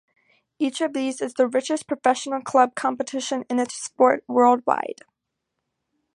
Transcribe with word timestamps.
Each 0.57 0.81
of 0.81 0.93
these 0.93 1.21
is 1.21 1.35
the 1.35 1.45
richest 1.47 1.85
professional 1.85 2.41
club 2.41 2.73
competition 2.73 3.45
in 3.51 3.59
its 3.59 3.75
sport 3.75 4.23
worldwide. 4.27 5.01